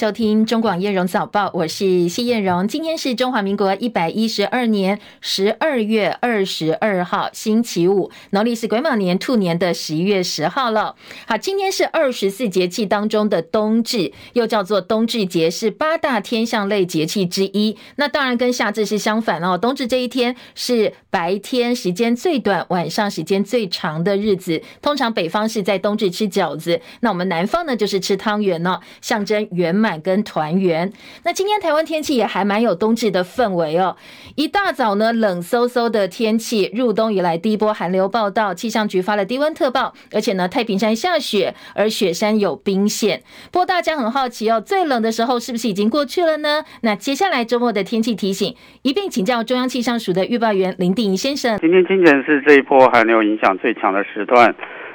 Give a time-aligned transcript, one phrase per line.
[0.00, 2.66] 收听中广燕荣早报，我是谢燕荣。
[2.66, 10.96] 今天是中华民国一百一十二年十二月二十二号，星期五，农历是癸卯年兔年的十一月十号了。
[11.26, 17.76] 好，今天是二十四节气当中的冬至，又叫做冬至节，是八大天象类节气之一。
[17.96, 19.58] 那当然跟夏至是相反哦。
[19.58, 24.62] 冬至这一天是白天时间最短，晚上时间最长的日子。
[24.80, 30.92] 通常北方是在冬至吃饺子，那我们南方呢就是吃汤圆呢，象征圆满跟团圆。
[31.24, 33.96] 那今天台湾天气也还蛮有冬至的氛围哦。
[34.36, 43.22] 一大早呢，冷飕飕的天气，入冬以来第一波寒流报到，气象局发了低温特报，而且呢，太平山下雪，而雪山有冰线。
[43.50, 46.64] 不过大家很好奇哦，最冷的时候是不是已经过去了呢？
[46.82, 51.58] 那接下来周末的天气提醒，一并请教中央气象署的预报员林定仪先生。
[51.58, 54.54] 今天清晨是这一波寒流影响最强的时段，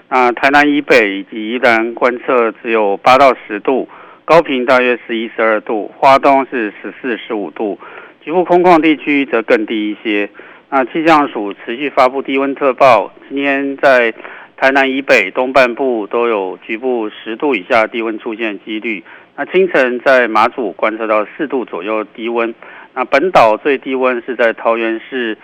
[0.10, 3.88] 那台南以北以及宜兰观测只有八到十度。
[4.26, 7.80] 高频大约十一、十二度，花东是十四、十五度，
[8.22, 10.28] 局部空旷地区则更低一些。
[10.72, 14.12] 那气象署持续发布低温特报，今天在
[14.58, 19.04] 台南以北东半部都有局部十度以下低温出现几率。
[19.36, 22.56] 那清晨在马祖观测到四度左右低温，
[22.96, 25.38] 那本岛最低温是在桃园市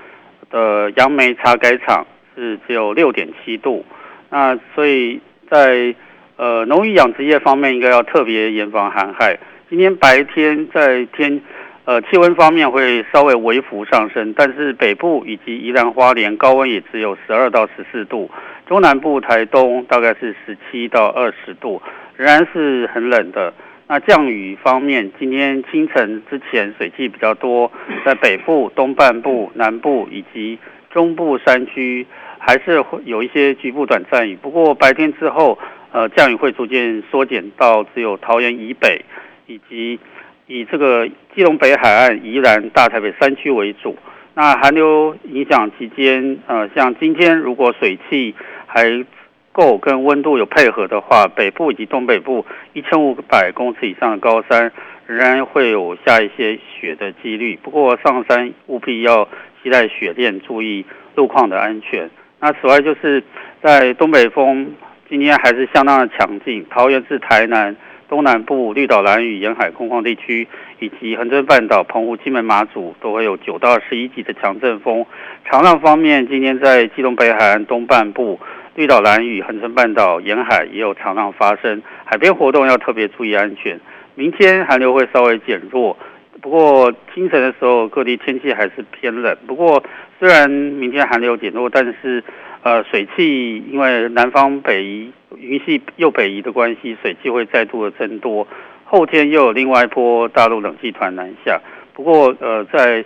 [0.49, 3.85] 的杨梅茶改场是只有六点七度。
[4.31, 5.93] 那所以在
[6.41, 9.37] 呃，农业养殖业方面应该要特别严防寒害。
[9.69, 11.39] 今天白天在天，
[11.85, 18.27] 呃，气温方面会稍微微幅上升，但是北部以及宜兰花莲高温也只有十二到十四度，
[18.65, 21.79] 中南部台东大概是十七到二十度，
[22.15, 23.53] 仍然是很冷的。
[23.87, 27.71] 那降雨方面，今天清晨之前水汽比较多，
[28.03, 30.57] 在北部、东半部、南部以及
[30.91, 32.07] 中部山区
[32.39, 35.59] 还是会有一些局部短暂雨，不过白天之后。
[35.93, 39.03] 呃，降雨会逐渐缩减到只有桃园以北，
[39.45, 39.99] 以及
[40.47, 43.97] 以这个基隆北海岸、宜兰、大台北山区为主。
[44.33, 48.33] 那寒流影响期间，呃，像今天如果水汽
[48.65, 49.05] 还
[49.51, 54.71] 够跟温度有配合的话，北部以及东北部一千五百公尺以上的高山
[55.07, 57.59] 仍然会有下一些雪的几率。
[57.61, 59.27] 不过上山务必要
[59.61, 60.85] 携带雪链，注意
[61.15, 62.09] 路况的安全。
[62.39, 63.21] 那此外就是
[63.61, 64.73] 在东北风。
[65.11, 67.75] 今天还是相当的强劲，桃园至台南
[68.07, 70.47] 东南部、绿岛、兰屿沿海空旷地区，
[70.79, 75.05] 以及恒春半岛、澎湖、金门、马祖都会有九到十一级的强阵风。
[75.43, 78.39] 长浪方面，今天在基隆北海岸东半部、
[78.75, 83.77] 绿岛、兰屿、恒春半岛沿海也有长浪发生，海边活动要特别注意安全。
[84.15, 85.97] 明天寒流会稍微减弱，
[86.39, 89.37] 不过清晨的时候各地天气还是偏冷。
[89.45, 89.83] 不过
[90.21, 92.23] 虽然明天寒流减弱，但是。
[92.63, 98.47] 呃，水汽因为南方北移，云系又北移的关系，水汽会再度的增多。
[98.85, 101.59] 后天又有另外一波大陆冷气团南下，
[101.95, 103.03] 不过呃，在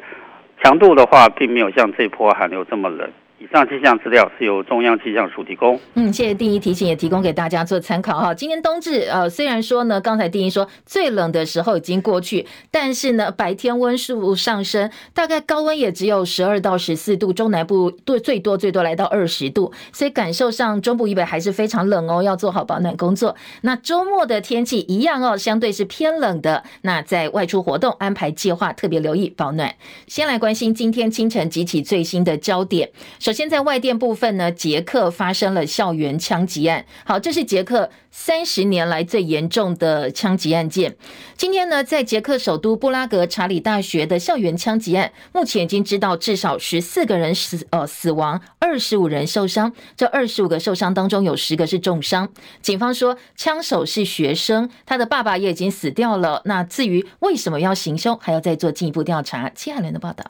[0.61, 3.09] 强度的话，并没有像这波寒流这么冷。
[3.37, 5.77] 以上气象资料是由中央气象署提供。
[5.95, 8.33] 嗯，谢谢定仪提醒，也提供给大家做参考哈。
[8.33, 23.35] 今天冬至，呃，虽然说呢，刚才定仪说最冷的时候已经过去，但是呢，白天温数上升，大概高温也只有十二到十四度，中南部最最多最多来到二十度，所以感受上中部以北还是非常冷哦，要做好保暖工作。
[23.61, 26.63] 那周末的天气一样哦，相对是偏冷的。
[26.83, 29.75] 那在外出活动安排计划，特别留意保暖。
[30.07, 32.89] 先来关心今天清晨集体最新的焦点。
[33.25, 36.85] 首先，在外电部分呢，捷克发生了校园枪击案。
[37.03, 40.95] 好，这是捷克三十年来最严重的枪击案件。
[41.35, 49.73] 今天呢，在捷克首都布拉格查理大学的校园枪击案，目前已经知道至少十四个人死呃死亡，二十五人受伤。
[49.97, 52.29] 这二十五个受伤当中，有十个是重伤。
[52.61, 56.43] 警方说，枪手是学生，他的爸爸也已经死掉了。
[56.45, 59.49] 那至于为什么要行凶，还要再做进一步调查。
[59.49, 60.25] 接下来的报道。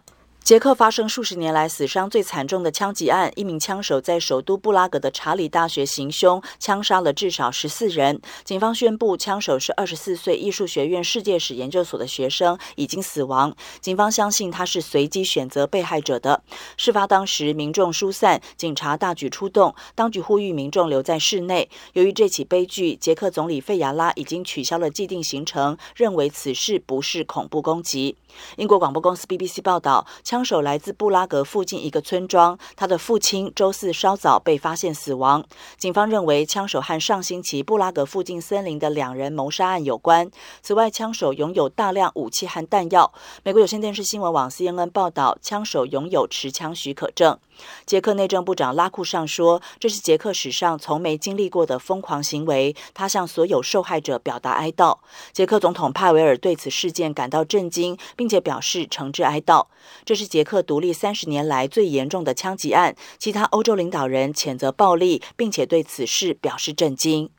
[0.46, 8.22] 捷克发生数十年来死伤最惨重的枪击案，一名枪手在首都布拉格的查理大学行凶，枪杀了至少十四人。
[8.44, 13.56] 警方宣布，枪手是二十四岁艺术学院世界史研究所的学生，已经死亡。
[13.82, 16.44] 警方相信他是随机选择被害者的。
[16.78, 21.68] 事发当时，民众疏散，警察大举出动，当局呼吁民众留在室内。
[21.94, 28.16] 由于这起悲剧，捷克总理费亚拉已经取消了既定行程，认为此事不是恐怖攻击。
[28.58, 35.42] 英国广播公司 BBC 报道，枪手来自布拉格附近一个村庄，他的父亲周四稍早被发现死亡。
[35.78, 40.30] 警方认为枪手和上星期布拉格附近森林的两人谋杀案有关。
[40.62, 43.14] 此外，枪手拥有大量武器和弹药。
[43.44, 47.40] 美国有线电视新闻网 CNN 报道，枪手拥有持枪许可证。
[47.86, 54.98] 捷克内政部长拉库尚说：“这是捷克史上从没经历过的疯狂行为。”他向所有受害者表达哀悼。
[55.32, 59.68] 捷克总统帕维尔对此事件感到震惊，并且表示诚挚哀悼。
[60.04, 62.96] 这是捷克独立三十年来最严重的枪击案。
[63.18, 67.30] 其他欧洲领导人谴责暴力，并且对此事表示震惊。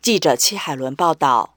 [0.00, 1.54] 记者戚海伦报道。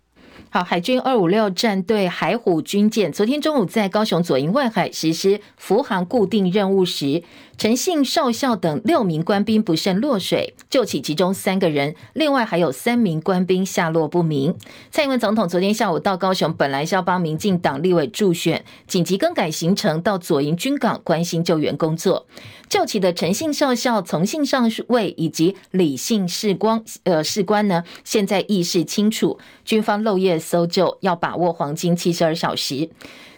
[0.50, 7.24] 好，海军二五六战队海虎军舰昨天中午在高雄左营外海实施浮航固定任务时，
[7.62, 14.56] 陈姓少校等六名官兵不慎落水，救起其中三个人，另外还有三名官兵下落不明。
[14.90, 22.26] 蔡英文总统昨天下午到高雄，本来是要帮民进党立委助选，紧急更改行程到左营军港关心救援工作。
[22.68, 32.90] 救起的陈姓少校、从姓上尉以及李姓士官，呃，士官呢，现在意识清楚，军方漏夜搜救，要把握黄金七十二小时。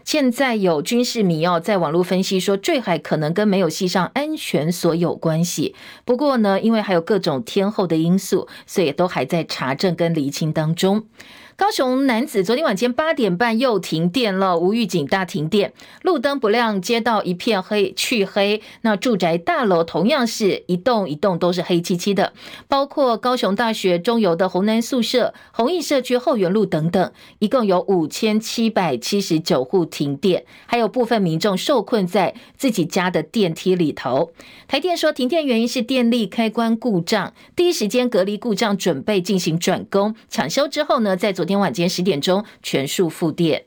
[0.06, 5.76] 现在有军事迷哦，在网络分析说，坠海可能跟没有系上安全所有关系。
[6.06, 11.06] 不过呢，因为还有各种天后的因素，所以都还在查证跟厘清当中。
[11.56, 15.72] 高雄男子昨天晚间八点半又停电了，无预警大停电，
[16.02, 18.60] 路灯不亮，街道一片黑，黢黑。
[18.82, 22.34] 那住宅大楼同样是一栋一栋都是黑漆漆的，
[22.68, 34.32] 包括高雄大学中游的红南宿舍、弘毅社区后援路等等，一共有五千七百七十九户停电，还有部分民众受困在自己家的电梯里头。
[34.68, 43.66] 台电说，停电原因是电力开关故障，第一时间隔离故障，准备进行转工抢修之后呢，在昨天晚间十点钟全数复电。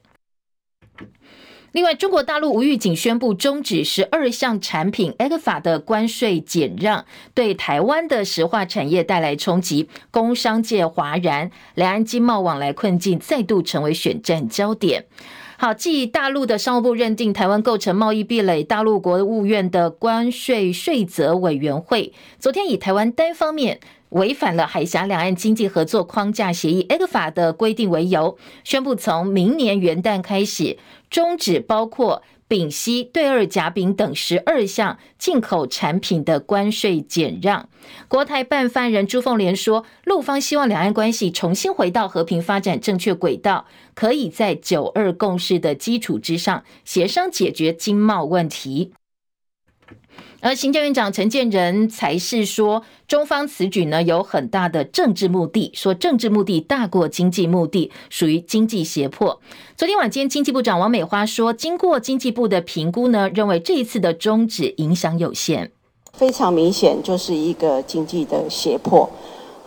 [1.73, 15.05] 另外，中国大陆无预警宣布终止十二项产品 ECFA 的关税减让，对台湾的石化产业带来冲击，工商界哗然，两岸经贸往来困境再度成为选战焦点。
[15.58, 23.81] 好，继大陆的商务部认定台湾构成贸易壁垒，大陆国务院的关税税则委员会昨天以台湾单方面。
[24.16, 30.78] 违反了海峡两岸经济合作框架协议 （ECFA） 的规定为由，宣布从明年元旦开始
[31.10, 37.68] 终止包括丙烯、对二甲丙等十二项进口产品的关税减让。
[38.08, 48.92] 国台办发言人朱凤莲说，陆方希望两岸关系重新回到和平发展正确轨道，可以在九二共识的基础之上协商解决经贸问题。
[50.40, 59.40] 而行政院长陈建仁才是说，中方此举呢有很大的政治目的，说政治目的大过经济目的，属于经济胁迫。
[59.76, 65.72] 昨天晚间，经济部长王美花说，经过经济部的评估呢，认为这一次的终止影响有限，
[66.12, 69.08] 非常明显就是一个经济的胁迫，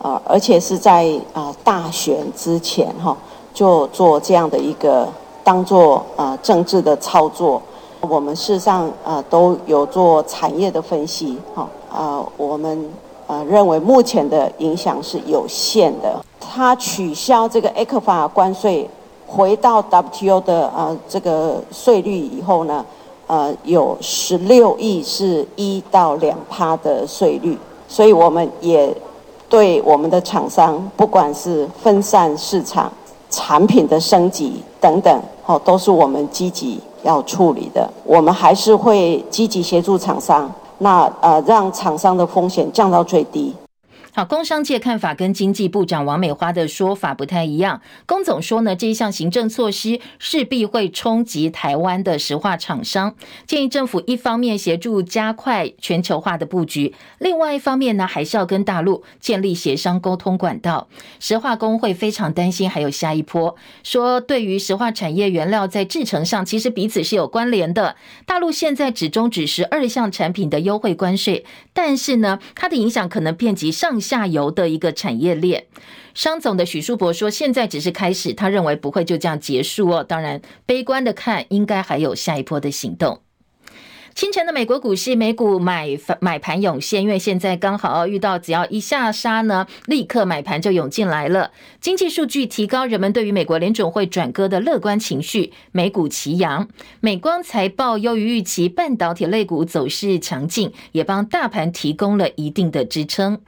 [0.00, 3.14] 啊，而且是在啊大选之前哈
[3.52, 5.12] 就做这样的一个
[5.44, 7.60] 当做啊政治的操作。
[8.00, 12.88] 我们事实上呃都有做产业的分析，哈，呃，我们
[13.26, 16.24] 呃认为目前的影响是有限的。
[16.40, 18.88] 它取消这个 ECFA 关税，
[19.26, 22.84] 回到 WTO 的呃这个税率以后呢，
[23.26, 27.56] 呃有十六亿是一到两趴的税率，
[27.86, 28.92] 所以我们也
[29.48, 32.90] 对我们的厂商，不管是分散市场、
[33.28, 36.80] 产品的升级等等，哦，都是我们积极。
[37.02, 43.54] 要处理的，我们还是会积极协助厂商，那呃，让厂商的风险降到最低。
[44.12, 47.80] 好，工商界看法跟经济部长王美花的说法不太一样。
[48.06, 53.14] 龚总说呢，这一项行政措施势必会冲击台湾的石化厂商，
[53.46, 60.88] 建议政府一方面协助加快全球化的布局，另外一方面呢，还是要跟大陆建立协商沟通管道。
[61.20, 67.94] 石化工会非常担心还有下一波，说对于石化产业原料在制成上，其实彼此是有关联的。
[68.26, 75.66] 大陆现在只终止十二项产品的优惠关税，但是呢，它的影响可能遍及上下游的一个产业链，
[76.14, 80.02] 商总的许书博说，现在只是开始，他认为不会就这样结束哦。
[80.02, 83.20] 当然，悲观的看，应该还有下一波的行动。
[84.12, 91.52] 清晨的美国股市，美股买买盘涌现，因为现在刚好遇到，只要一下杀呢，立刻买盘就涌进来了。
[91.80, 96.68] 经济数据提高人们对于美国联准会转鸽的乐观情绪，美股齐扬。
[96.98, 103.40] 美光财报优于预期，半导体类股走势强劲，也帮大盘提供了一定的支撑。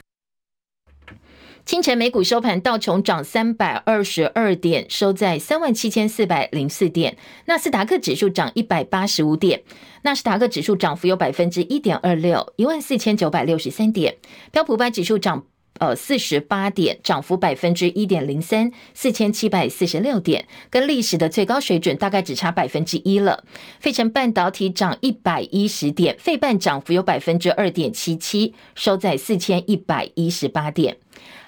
[1.64, 7.14] 清晨美股收盘，道琼涨三百二十二点，收在三万七千四百零四点；
[7.46, 9.62] 纳斯达克指数涨一百八十五点，
[10.02, 14.14] 纳斯达克指数涨幅有百分之一点二六，一万四千九百六十三点；
[14.50, 15.46] 标普百指数涨
[15.78, 23.44] 呃四十八点，涨幅百分之一点零三，四千七百四十六点，跟历史的最高水准大概只差百分之一了。
[23.78, 30.96] 费城半导体涨一百一十点，费半涨幅有百分之二点七七，收在四千一百一十八点。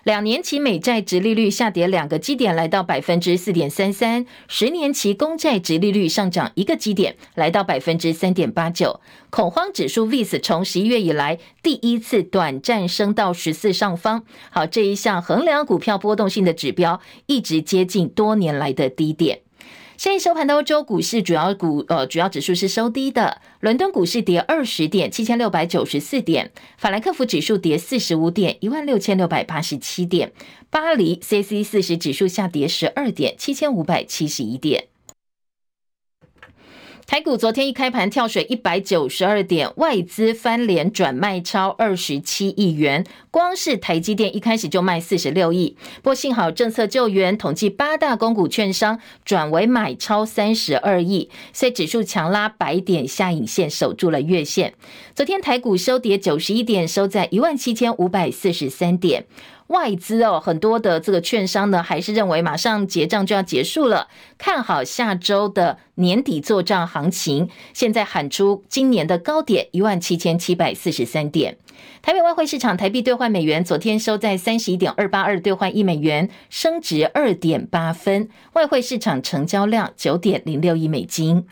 [0.04, 9.00] 两年期美债殖利率下跌两个基点，来到百分之四点三三；十年期公债殖利率上涨一个基点，来到百分之三点八九。
[9.30, 14.24] 恐慌指数 VIX 从十一月以来第一次短暂升到十四上方。
[14.50, 19.40] 好，这一项衡量股票波动性的指标，一直接近多年来的低点。
[19.96, 30.30] 现在收盘的欧洲股市主要股呃主要指数是收低的，伦敦股市跌二十点，七千六百九十四点；法兰克福指数跌四十五点，一万六千六百八十七点；
[30.68, 34.88] 巴黎 C C 四十指数下跌十二点，七千五百七十一点。
[37.06, 45.76] 台股昨天一开盘跳水一百九十二点，外资翻脸转卖超二十七亿元，光是台积电一开始就卖四十六亿。
[45.96, 54.72] 不过幸好政策救援，统计八大公股券商转为买超三十二亿，所以指数强拉百点下影线，守住了月线。
[55.14, 59.26] 昨天台股收跌九十一点，收在一万七千五百四十三点。
[59.68, 67.48] 外资哦，很多的这个券商呢，还是认为马上结账就要结束了，看好下周的年底做账行情。
[67.72, 71.56] 现在喊出今年的高点一万七千七百四十三点。
[72.02, 78.28] 台北外汇市场台币兑换美元昨天收在三十一点二八二兑换一美元，升值二点八分。
[78.52, 81.46] 外汇市场成交量九点零六亿美金。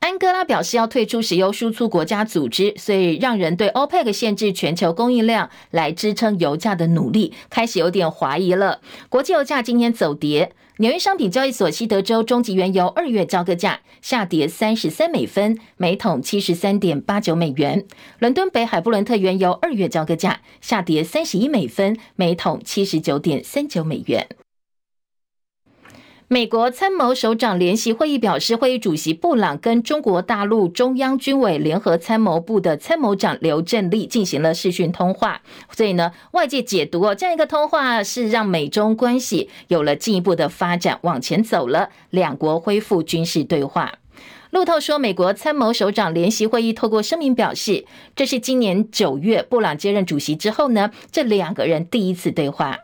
[0.00, 8.80] 安哥拉表示要退出石油输出国家组织，所以让人对 OPEC 限制全球供应量来支撑油价的努力开始有点怀疑了。
[9.08, 17.80] 国际油价今天走跌，纽约商品交易所西德州中级原油二月交割价下跌三十三美分，每桶七十三点八九美元；
[18.20, 24.28] 伦敦北海布伦特原油二月交割价下跌三十一美分，每桶七十九点三九美元。
[26.30, 35.40] 美国参谋首长联席会议表示，会议主席布朗跟中国大陆中央军委联合参谋部的参谋长刘振立进行了视讯通话。
[35.70, 43.94] 所以呢，外界解读哦，这样一个通话是让美中关系有了进一步的发展，往前走了，两国恢复军事对话。
[44.50, 52.78] 路透说，美国参谋首长联席会议透过声明表示，这是今年九月布朗接任主席之后呢，这两个人第一次对话。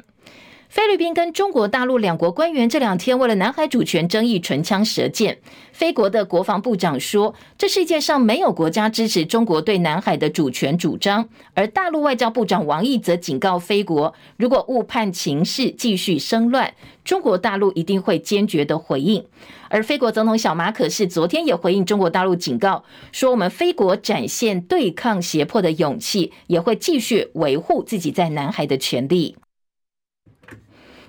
[0.74, 5.38] 菲律宾跟中国大陆两国官员这两天为了南海主权争议唇枪舌剑。
[5.72, 11.28] 菲国的国防部长说，这世界上没有国家支持中国对南海的主权主张。
[11.54, 19.24] 而大陆外交部长王毅则警告菲国，如果误判情势继续生乱，中国大陆一定会坚决的回应。
[19.68, 29.36] 而菲国总统小马可是昨天也回应中国大陆警告，说我们菲国展现对抗胁迫的勇气，也会继续维护自己在南海的权利。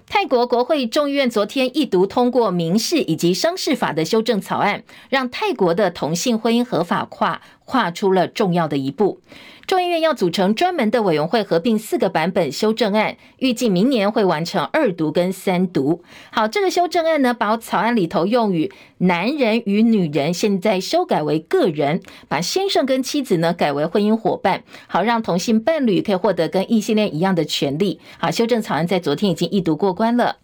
[0.08, 9.20] 泰国国会众议院昨天一读通过民事以及商事法的修正草案，让泰国的同性婚姻合法化跨出了重要的一步。
[9.68, 16.04] 众议院要组成专门的委员会，合并四个版本修正案，预计明年会完成二读跟三读。
[16.30, 28.00] 好，这个修正案呢，把草案里头用语“男人”与“女人”现在修改为“个人”，把先生跟妻子呢改为婚姻伙伴，好让同性伴侣可以获得跟异性恋一样的权利。
[28.20, 30.36] 好，修正草案在昨天已经一读过关了。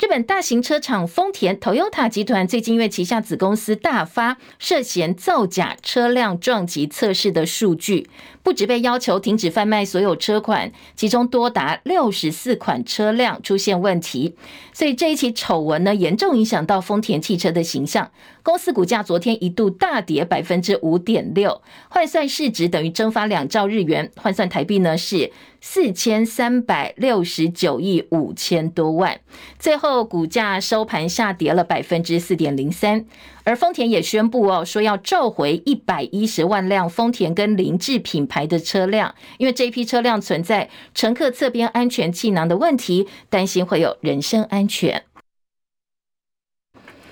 [0.00, 8.08] 日本大型车厂丰田 Toyota 集团最近因为旗下子公司大发涉嫌造假车辆撞击测试的数据，
[8.42, 14.34] 不止被要求停止贩卖所有车款，其中多达六十四款车辆出现问题。
[14.72, 18.10] 所以这一起丑闻呢，严重影响到丰田汽车的形象。
[18.42, 25.30] 公司股价昨天一度大跌百分之五点六，换算市值等于蒸发两兆日元，换算台币呢是。
[25.60, 29.18] 四千三百六十九亿五千多万，
[29.58, 33.04] 最后股价收盘下跌了百分之四点零三。
[33.48, 45.04] 而丰田也宣布哦，说要召回一百一十万辆丰田跟凌志品牌的车辆，因为这一批车辆存在乘客侧边安全气囊的问题，担心会有人身安全。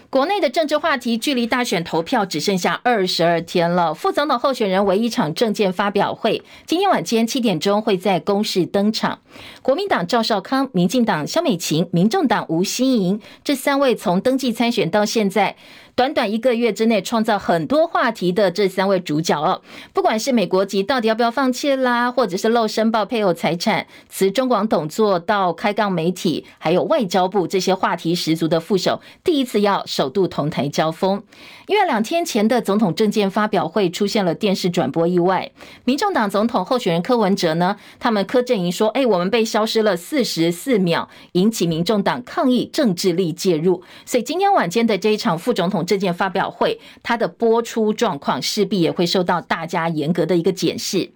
[0.09, 3.93] 国内的政治话题距离大选投票只剩下二十二天了。
[3.93, 9.21] 副总统候选人唯一场政见发表会，今天晚间七点钟会在公视登场。
[9.63, 15.57] 国民党赵少康、民进党萧美琴、民众党吴欣盈这三位从登记参选到现在
[15.97, 19.63] 短短一个月之内创造很多话题的这三位主角哦，
[19.95, 31.23] 不管是美国籍到底要不要放弃啦，或者是漏申报配偶财产、辞中广董座到开杠媒体，还有外交部这些话题十足的副手，第一次要首度同台交锋。
[31.67, 35.51] 因为两天前的总统政见发表会出现了电视转播意外，
[35.87, 51.13] 民众党总统候选人柯文哲呢，他们柯阵营说：“哎，我们被消失了四十四秒，引起民众党抗议政治力介入。”所以今天晚间的这一场副总统政见发表会，它的播出状况势必也会受到大家严格的一个检视。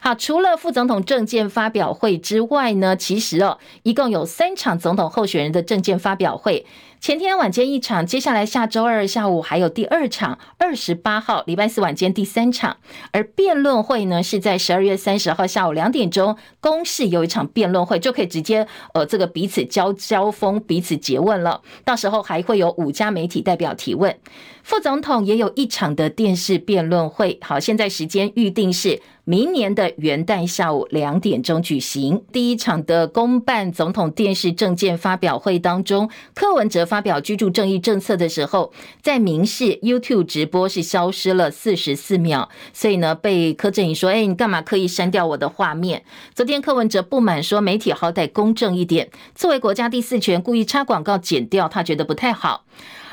[0.00, 6.64] 好，除了副总统政见发表会之外呢，其实哦，一共有三场总统候选人的政见发表会。
[7.02, 12.76] 前天晚间一场，接下来下周二下午还有第二场，二十八号礼拜四晚间第三场。
[13.10, 21.62] 而辩论会呢，是在十二月三十号下午两点钟，公视有一场辩论会，就可以直接呃这个彼此交交锋，彼此诘问了。
[21.84, 24.16] 到时候还会有五家媒体代表提问。
[24.62, 32.24] 副总统也有一场的电视辩论会，好，现在时间预定是明年的元旦下午两点钟举行。
[32.32, 46.04] 第一场的公办总统电视政见发表会当中，柯文哲发表居住正义政策的时候，在民视 YouTube 直播是消失了四十四秒，所以呢，被柯震宇说：“哎，你干嘛刻意删掉我的画面？”
[46.34, 52.64] 昨天柯文哲不满说：“媒体好歹公正一点，作为国家第四权，故意插广告剪掉，他觉得不太好。”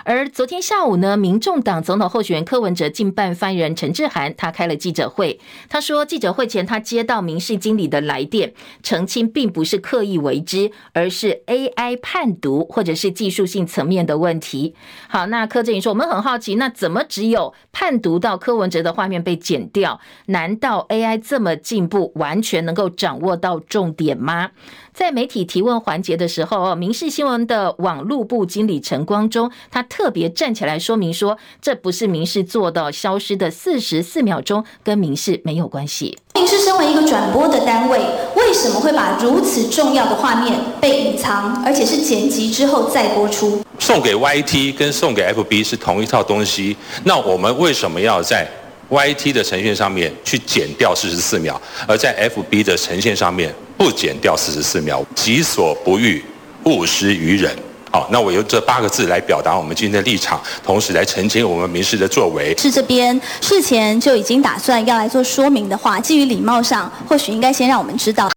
[0.09, 5.39] 而昨天下午呢，民众党总统候选人柯文哲竞办发言人陈志涵，他开了记者会。
[5.69, 14.73] 他说，记者会前他接到民事经理的来电，澄清并不是刻意为之，而是 AI 判读或者是技术性层面的问题。
[15.07, 20.01] 好，那柯震宇说，我们很好奇，那怎么只有判读到柯文哲的画面被剪掉？
[20.25, 24.49] 难道 AI 这么进步，完全能够掌握到重点吗？
[24.91, 36.15] 在媒体提问环节的时候，哦，民事新闻的网路部经理陈光忠，他别站起来说明说，这不是民事做到消失的四十四秒钟，跟民事没有关系。
[36.35, 37.99] 民视身为一个转播的单位，
[38.35, 43.59] 为什么会把如此重要的画面被隐藏，而且是剪辑之后再播出？
[43.79, 48.47] 送给 YT 跟送给 FB 是同一套东西，那我们为什么要在
[48.89, 53.51] YT 的呈现上面去剪掉四十四秒，而在 FB 的呈现上面？
[53.77, 56.21] 不减掉四十四秒，己所不欲，
[56.65, 57.55] 勿施于人。
[57.91, 62.55] 好，那我用这八个字来表达我们今天的立场，同时来澄清我们民事的作为。
[62.57, 68.29] 是这边事前就已经打算要来做说明的话，基于礼貌上，或许应该先让我们知道。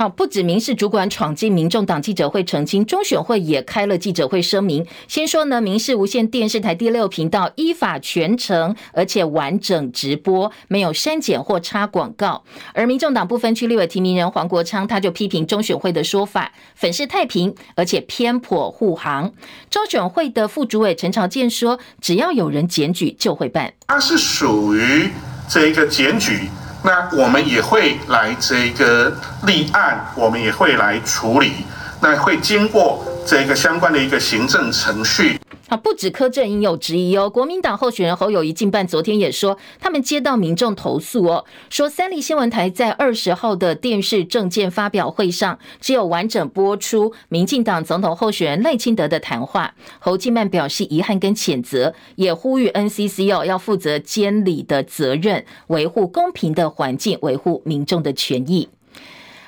[0.00, 4.86] 好，不止民事主管闯进民众党记者会澄清，中选会也开了记者会声明。
[5.06, 12.42] 先说呢，民视无线电视台第六频道依法全程而且完整直播，没有删减或插广告。
[12.72, 19.30] 而民众党不分区立委提名人黄国昌他就批评中选会的说法粉饰太平，而且偏颇护航。
[19.68, 25.10] 中选会的副主委陈朝健说，只要有人检举就会办，他是属于
[25.46, 26.48] 这一个检举。
[26.82, 29.12] 那我们也会来这个
[29.46, 31.66] 立案，我们也会来处理，
[32.00, 35.38] 那会经过这个相关的一个行政程序。
[35.68, 49.74] 啊，不止柯阵营有质疑哦，国民党候选人侯友宜竞办昨天也说，他们接到民众投诉哦，说三立新闻台在二十号的电视政见发表会上，只有完整播出民进党总统候选人赖清德的谈话。
[50.00, 58.68] 侯竞办表示遗憾跟谴责，也呼吁 NCC 哦要负责监理的责任，维护公平的环境，维护民众的权益。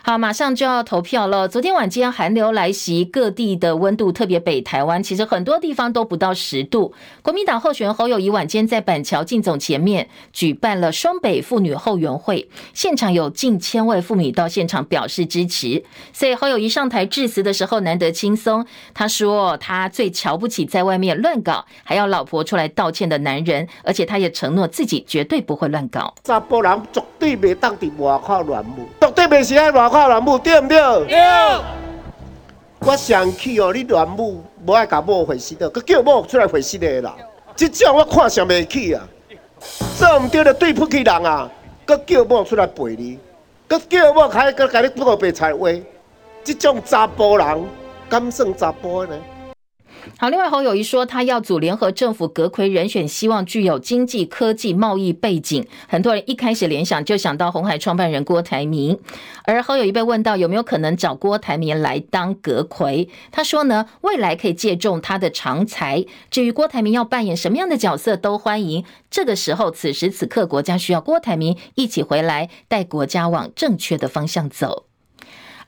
[0.05, 1.47] 好，马上就要投票了。
[1.47, 6.93] 昨天晚间寒流来袭，各地的温度，特别北台湾，其实很多地方都不到十度。
[7.23, 15.85] 国民党候选人侯友宜晚间在板桥进总前面举办了双北妇女后援会，现场有近千位妇女到现场表示支持。
[16.13, 26.13] 所以侯友宜上台致辞的时候难得轻松，他说他最瞧不起在外面乱搞还要老婆出来道歉的男人，而且他也承诺自己绝对不会乱搞。
[26.25, 29.92] 查甫人绝对袂当伫外口乱舞，绝对袂是爱乱。
[29.93, 30.79] 靠乱舞对不对？
[31.07, 31.19] 对。
[32.81, 37.15] 我生气哦，你乱舞，无爱甲某回事的，佮叫某出来回事的啦。
[37.55, 39.07] 这种我看上袂起啊，
[39.99, 41.49] 做唔对就对不起人啊，
[41.87, 43.19] 佮叫某出来陪你，
[43.69, 45.69] 佮叫某还佮甲你报白菜话，
[46.43, 47.65] 这种查甫人
[48.09, 49.17] 敢算查甫呢？
[50.19, 55.67] 好，另外侯友谊说，他要组联合政府阁揆人选，希望具有经济、科技、贸易背景。
[55.89, 58.99] 很多人一开始联想就想到红海创办人郭台铭，
[59.45, 66.05] 而侯友谊被问到有没有可能找郭台铭来当阁揆，他说呢，未来可以借重他的长才。
[66.31, 68.85] 至于郭台铭要扮演什么样的角色，都欢迎。
[69.11, 74.87] 这个时候，此时此刻，国家需要郭台铭一起回来，带国家往正确的方向走。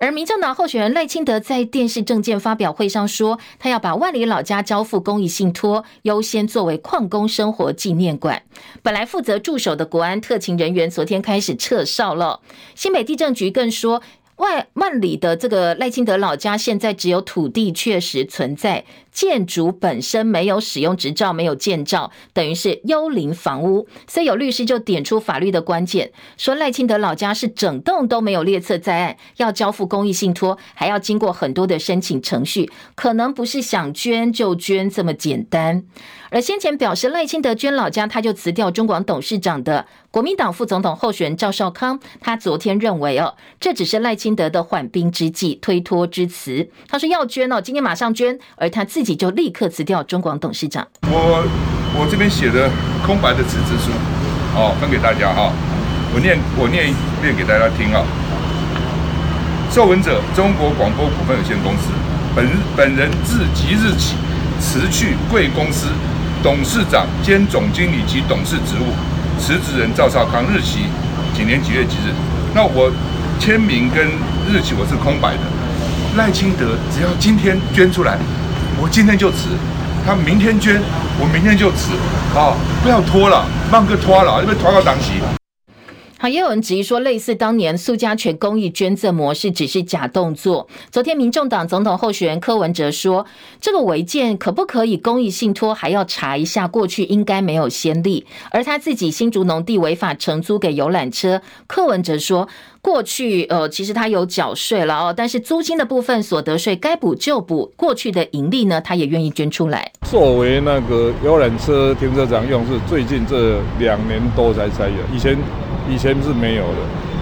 [0.05, 8.43] 而民政党候选人赖清德在电视政见发表会上说，他要把万里老家交付公益信托，优先作为矿工生活纪念馆。
[8.83, 12.41] 本来负责驻守的国安特勤人员昨天开始撤哨了。
[12.75, 14.03] 新北地政局更说。
[14.39, 23.87] 外万里的这个赖清德老家，现在只有土地确实存在，建筑本身没有使用执照，没有建造，等于是幽灵房屋。
[24.07, 35.85] 所以有律师就点出法律的关键，说赖清德老家是整栋都没有列册在案，要交付公益信托，还要经过很多的申请程序，可能不是想捐就捐这么简单。
[36.31, 46.69] 而先前表示赖清德捐老家，他就辞掉中广董事长的国民党副总统候选人赵少康，他昨天认为哦，这只是赖清德的缓兵之计、推脱之词。
[46.89, 50.87] 他说要捐哦，今天马上捐，而他自己就立刻辞掉中广董事长。
[51.03, 51.45] 我
[51.95, 52.71] 我这边写的
[53.07, 53.93] 空白的辞职书，
[54.57, 55.53] 哦，分给大家哈，
[56.15, 58.03] 我念我念一遍给大家听啊。
[59.71, 61.91] 受文者中国广播股份有限公司，
[62.35, 64.17] 本本人自即日起
[64.59, 65.87] 辞去贵公司。
[66.43, 68.93] 董事长兼总经理及董事职务，
[69.41, 70.87] 辞职人赵少康，日期
[71.35, 72.13] 几年几月几日？
[72.55, 72.93] 那我
[73.41, 74.07] 签名跟
[74.47, 75.41] 日期我是空白的。
[76.17, 78.19] 赖清德只要今天捐出来，
[78.81, 79.49] 我今天就辞；
[80.05, 80.81] 他明天捐，
[81.19, 81.93] 我明天就辞。
[82.37, 85.21] 啊，不要拖了，慢个拖了，因为拖到当期。
[86.29, 90.67] 也有人质疑说，类似当年苏家全公益捐赠模式只是假动作。
[90.91, 93.27] 昨天，民众党总统候选人柯文哲说，
[93.61, 98.27] 这个违建可不可以公益信托，还要查一下，过去应该没有先例。
[98.51, 102.49] 而他自己新竹农地违法承租给游览车，柯文哲说，
[102.81, 109.93] 过去呃，其实他有缴税了哦，但是租金的部分所得税该补就补，过去的盈利呢，他也愿意捐出来。
[110.03, 115.37] 作为那个游览车停车场用，是最近这两年多才才有，以前。
[115.89, 116.79] 以前是没有的，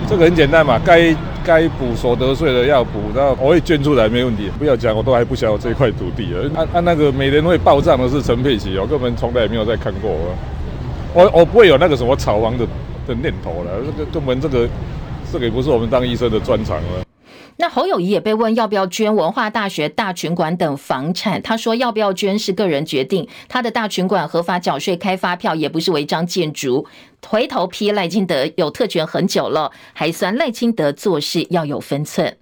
[0.08, 4.50] 这个很简单嘛，该该补所得税的要补，然后我会捐出来没问题。
[4.58, 6.38] 不要讲，我都还不晓得这块土地啊。
[6.54, 10.10] 按按那个每年会报账的是陈佩琪，哦根本从来也没有再看过。
[11.14, 12.64] 我我不会有那个什么炒房的
[13.06, 14.68] 的念头了，这个根本这个
[15.32, 17.11] 这个也不是我们当医生的专长了。
[17.56, 26.86] 那侯友谊也被问要不要捐文化大学大群馆等房产，他说要不要捐是个人决定，他的大群馆合法缴税开发票，也不是违章建筑。
[27.26, 32.36] 回头批赖清德有特权很久了，还算赖清德做事要有分寸。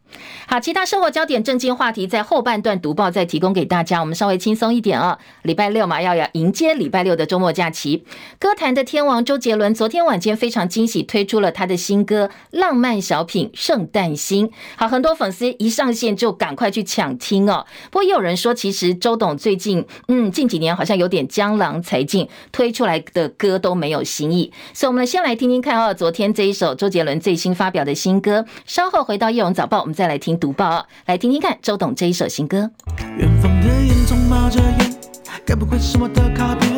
[0.46, 4.00] 好，其他生活焦点、正经话题在后半段读报再提供给大家。
[4.00, 8.04] 我们稍微轻松一点啊、哦，礼拜六嘛，要要迎接礼拜六的周末假期。
[8.38, 14.48] 歌坛的天王周杰伦昨天晚间非常惊喜推出了他的新歌《浪漫小品圣诞星》。
[14.76, 17.64] 好，很多粉丝一上线就赶快去抢听哦。
[17.90, 24.52] 不过也有人说，其实周董最近嗯近几年好像有点江郎才尽，推出来的歌都没有新意。
[24.72, 28.44] 所以，我们先来听听看哦，昨天这一首周杰伦最新发表的新歌。
[28.66, 32.70] 稍后回到叶荣早报，我们再来听读报哦，来听听看周董这一首新歌。
[33.18, 34.96] 远方的烟囱冒着烟，
[35.44, 36.70] 该不会是我的卡片？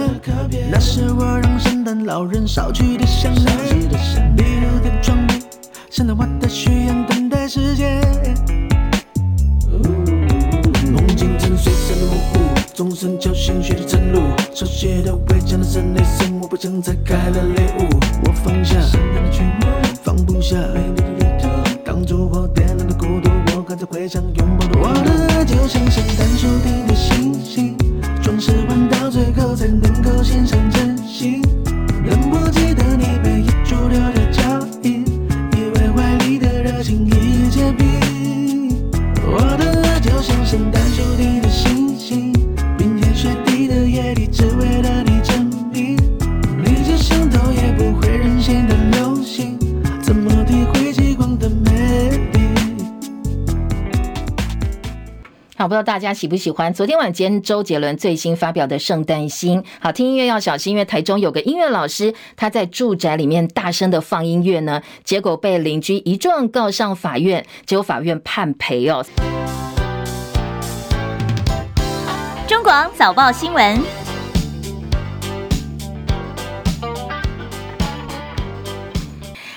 [0.68, 3.88] 那是我让圣诞老人烧去的香烟。
[4.36, 5.40] 闭路的窗边，
[5.88, 8.00] 现在我的许愿等待时间。
[10.90, 12.40] 梦境正随着模糊，
[12.74, 14.18] 钟声叫醒学的晨露，
[14.52, 16.40] 手写的违章的圣内森。
[16.40, 17.88] 我不想再开了礼物，
[18.26, 19.68] 我放下圣诞的曲目，
[20.02, 21.48] 放不下美丽的旅途。
[21.84, 22.61] 当烛火点亮的，
[23.82, 27.76] 在回想拥抱的我的爱，就像圣诞树顶的星星，
[28.22, 31.42] 装饰完到最后才能够献上真心。
[32.06, 35.04] 能不记得你背影驻留的脚印，
[35.56, 38.70] 以为怀里的热情已结冰。
[39.26, 42.32] 我的爱就像圣诞树顶的星星，
[42.78, 45.01] 冰天雪地的夜里，只为了
[55.62, 59.62] 好，不知道大家喜不喜欢昨天晚间周杰伦最新发表的《圣诞星》。
[59.78, 69.06] 好听音乐要小心，因为台中有个音乐老师，他在住宅里面大声的放音乐呢，结果被邻居一撞告上法院，结果法院判赔哦。
[72.48, 74.01] 中广早报新闻。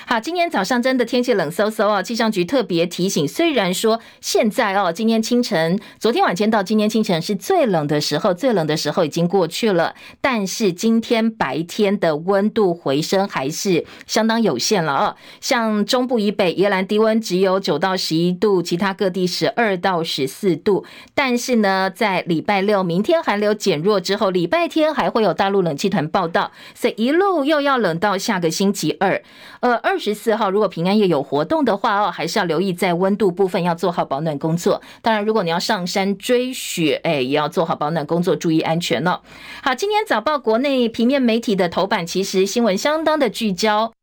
[0.08, 2.00] 好，今天早上真的天气冷飕飕哦。
[2.00, 15.16] 气象局特别提醒，虽然说现在哦，今天清晨、昨天晚间到今天清晨是最冷的时候，最冷的时候已经过去了，但是今天白天的温度回升还是相当有限了哦。
[15.40, 20.86] 像中部以北，宜兰低温只有九到十一度，其他各地十二到十四度。
[21.16, 29.20] 但是呢，在礼拜六明天寒流减弱之后，礼拜天还会有大陆冷气团报道，所以一路又要冷到下个星期二。
[29.58, 29.95] 呃，二。
[29.96, 34.82] 二十四号如果平安夜有活动的话哦，还是要留意在温度部分要做好保暖工作。
[35.00, 39.22] 当然，如果你要上山追雪，哎，也要做好保暖工作，注意安全了。
[39.62, 43.95] 好，今天早报国内平面媒体的头版其实新闻相当的聚焦。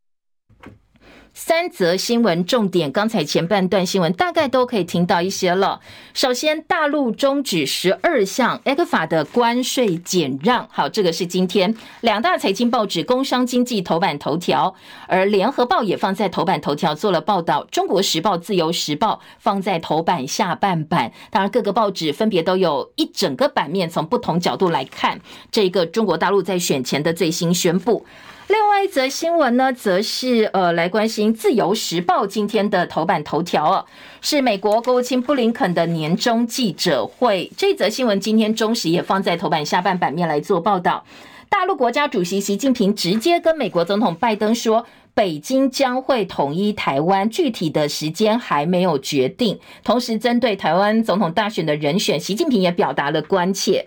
[1.35, 5.79] 三则新闻重点，刚才前半段新闻大概都可以听到一些了。
[6.13, 14.75] 首先，大陆终止十二项 ECFA 的关税减让，好，这个是今天两大财经报纸《工商经济》头版头条，
[15.07, 21.11] 而《联合报》也放在头版头条做了报道，《中国时报》、《自由时报》放在头版下半版。
[21.31, 25.19] 当然，各个报纸分别都有一整个版面，从不同角度来看
[25.51, 28.05] 这个中国大陆在选前的最新宣布。
[28.47, 33.85] 另外一则新闻呢，则是呃来关心《自由时报》今天的头版头条哦，
[34.21, 37.49] 是美国国务卿布林肯的年终记者会。
[37.55, 41.05] 这则新闻今天中时也放在头版下半版面来做报道。
[41.47, 49.57] 大陆国家主席习近平直接跟美国总统拜登说，北京将会统一台湾，具体的时间还没有决定。
[49.83, 53.85] 同时，针对台湾总统大选的人选，习近平也表达了关切。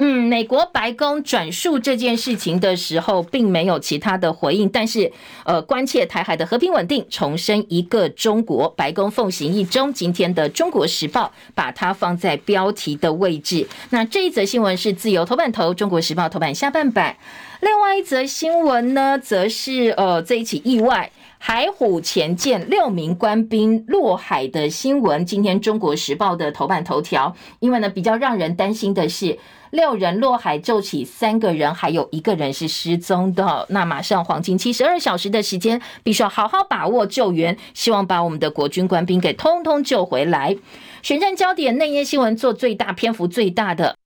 [0.00, 5.10] 嗯，美国白宫转述这件事情的时候，并没有其他的回应，但是
[5.44, 8.68] 呃，关切台海的和平稳定，重申一个中国。
[8.76, 13.66] 白宫奉行一中，今天的《中国时报》把它放在标题的位置。
[13.90, 17.16] 那这一则新闻是自由头版头，《中国时报》头版下半版。
[17.60, 27.34] 另外一则新闻呢，则是呃这一起意外，海虎前舰六名官兵落海的新闻，今天《中国时报》的头版头条。
[27.58, 29.36] 因为呢，比较让人担心的是。
[29.70, 33.66] 六人落海救起三个人，还有一个人是失踪的。
[33.70, 40.56] 那马上黄金七十二小时的时间，必须要好好把握救援，希望把我们的国军官兵给通通救回来。
[41.02, 43.96] 选战焦点内页新闻做最大篇幅最大的，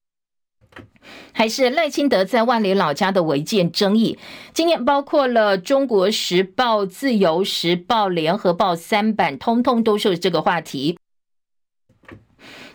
[1.33, 4.19] 还是赖清德在万里老家的违建争议。
[4.53, 10.99] 今天包括了《中国时报》、《自由时报》、《联合报》三版，通通都是这个话题。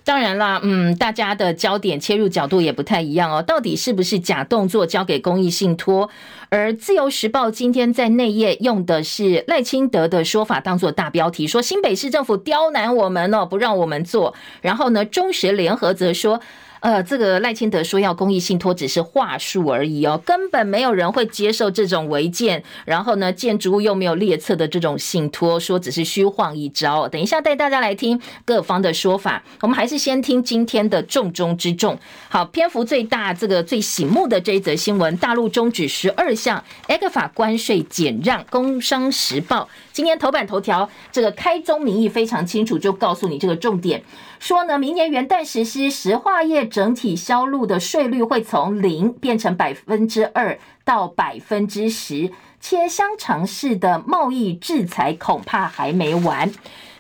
[0.03, 3.41] 当然啦，嗯，大家的焦点切入角度也不太一样哦。
[3.41, 6.10] 到底是不是假动作交给公益信托？
[6.49, 14.34] 而自由时报今天在内页用的是赖清德的说法当做大标题，说新北市政府刁难我们哦，不让我们做。
[14.62, 16.39] 然后呢，中时联合则说。
[16.79, 27.07] 呃，这个赖清德说要公益信托只是话术而已哦，根本没有人会接受这种违建，然后呢，建筑物又没有列册的这种信托，说只是虚晃一招。
[27.07, 31.97] 等一下带大家来听各方的说法，我们还是先听今天的重中之重。
[32.29, 38.43] 好，篇幅最大、这个最醒目的这一则新闻：大陆终止十二项 ECFA 关税减让。
[38.49, 44.01] 工商时报今天头版头条，这个开宗明义非常清楚，就告诉你这个重点。
[44.39, 56.52] 说呢，明年元旦实施石化业整体销路的税率会从零变成百分之二到百分之十，切香肠式的贸易制裁恐怕还没完。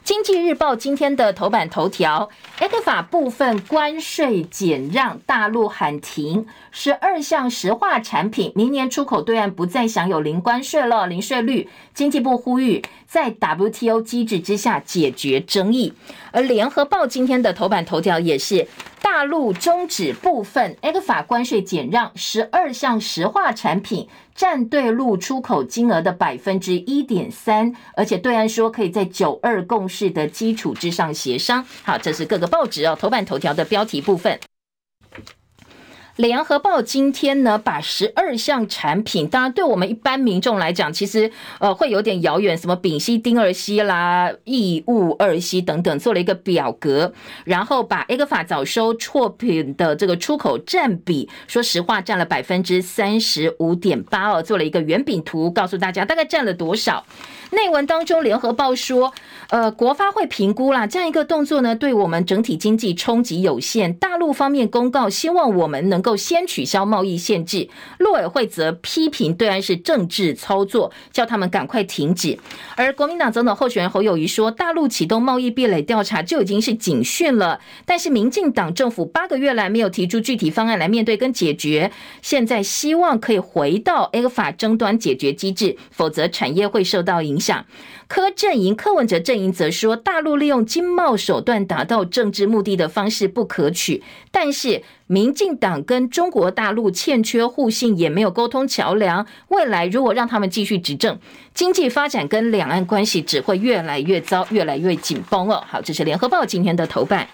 [0.03, 11.67] 经济日报今天的头版头条，ECFA 部分关税减让，大陆喊停十二项石化产品，明年出口对岸不再享有零关税了，零税率。
[11.93, 15.93] 经济部呼吁在 WTO 机制之下解决争议。
[16.31, 18.67] 而联合报今天的头版头条也是
[19.01, 31.65] 大陆终止部分加法关税减让，十二项石化产品占对陆出口金额的百分之一点三，而且对岸说可以在九二共识的基础之上协商。
[31.83, 34.37] 好，这是各个报纸哦头版头条的标题部分。
[36.17, 47.13] 联合报今天呢，把十二项产品，当然对我们一般民众来讲，其实呃会有点遥远，什么丙烯、丁二烯啦、异戊二烯等等，做了一个表格，
[47.45, 57.05] 然后把 ECFA 早收错品的这个出口占比，说实话占了百分之三十五点八哦，做了一个圆饼图，告诉大家大概占了多少。
[57.51, 59.13] 内文当中，联合报说，
[59.49, 63.93] 呃，国发会评估啦，这样一个动作呢，对我们整体经济冲击有限。
[63.93, 67.67] 大陆方面公告，希望我们能先取消贸易限制。
[67.97, 72.37] 陆委会则批评对岸是政治操作，叫他们赶快停止。
[72.75, 81.91] 而国民党总统候选人侯友谊说，大陆启动贸易壁垒调查就已经是警讯了，但是民进党政府八个月来没有提出具体方案来面对跟解决，
[82.21, 87.65] 现在希望可以回到 ECFA 争端解决机制，否则产业会受到影响。
[88.07, 94.01] 柯阵营、柯文哲阵营则说，大陆利用经贸手段达到政治目的的方式不可取。
[94.31, 99.25] 但是，民进党跟中国大陆欠缺互信，也没有沟通桥梁。
[99.49, 101.19] 未来如果让他们继续执政，
[101.53, 105.61] 经济发展跟两岸关系只会越来越糟，越来越紧绷哦。
[105.67, 107.27] 好，这是联合报今天的头版。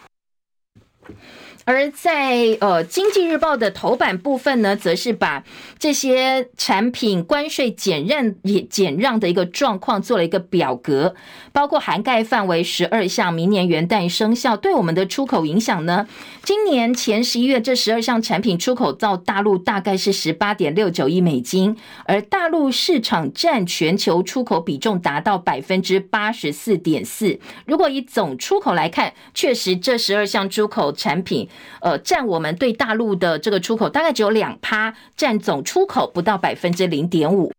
[1.66, 5.44] 而在呃《经济日报》的头版部分呢，则是把
[5.80, 11.16] 这些产品关税减让也减让的一个状况做了一个表格，
[11.52, 16.08] 包括涵盖范围十二项，明年元旦生效，对我们的出口影响呢？
[16.44, 27.40] 今年前十一月这十二项产品出口到大陆大概是十八点六九亿美金，而大陆市场占全球出口比重达到百分之八十四点四。
[27.66, 31.48] 如果以总出口来看，确实这十二项出口产品。
[31.82, 37.52] 呃，占我们对大陆的这个出口大概只有两趴，占总出口不到百分之零点五。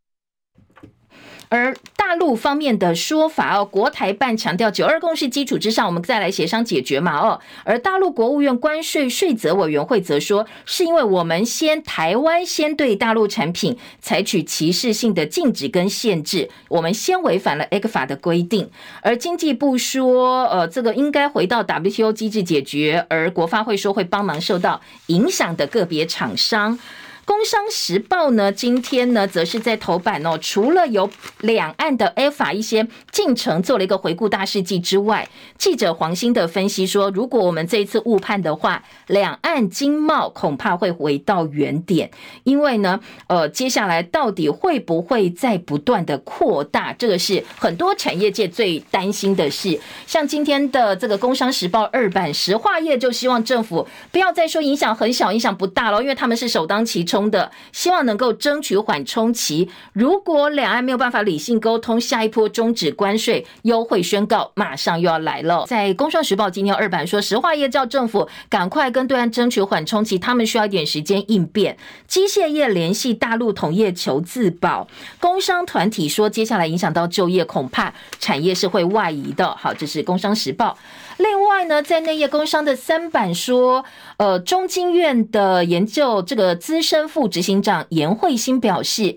[1.55, 7.41] 而大陆方面的说法哦，国台办强调九二共识基础之上，我们再来协商解决嘛哦。
[7.63, 18.69] 而大陆国务院关税税则委员会则说，是因为我们先台湾先对大陆产品采取歧视性的禁止跟限制，我们先违反了 ECFA 的规定。
[19.01, 23.07] 而经济部说，呃，这个应该回到 WTO 机制解决。
[23.09, 26.77] 而国发会说会帮忙受到影响的个别厂商。
[27.25, 31.09] 工商时报呢，今天呢，则是在头版哦，除了有
[31.41, 42.11] 两岸的 ECFA 一些进程做了一个回顾大事记之外，记者黄兴的分析说，如果我们这一次误判的话，两岸经贸恐怕会回到原点，
[42.45, 49.81] 因为呢，呃，接下来到底会不会再不断的扩大，这个是很多产业界最担心的事。
[50.07, 57.14] 像今天的这个工商时报二版，石化业就希望政府不要再说影响很小，影响不大了，因为他们是首当其冲。
[57.15, 65.65] 中的希望能够争取缓冲期，如果两岸没有办法理性沟通，下一波终止关税优惠宣告马上又要来了。
[65.69, 71.77] 在《工商时报》今天二版说，石化业叫政府赶快跟对岸争取缓冲期，他们需要一点时间应变。
[72.09, 74.89] 机械业联系大陆同业求自保，
[75.21, 79.55] 工商团体说，接下来影响到就业，恐怕产业是会外移的。
[79.55, 80.77] 好，这是《工商时报》。
[81.19, 83.85] 另外呢，在内业工商的三版说，
[84.17, 89.17] 呃，中经院的研究这个资深副执行长颜慧欣表示，